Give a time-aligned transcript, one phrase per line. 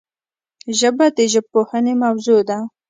[0.79, 2.57] ژبه د ژبپوهنې موضوع ده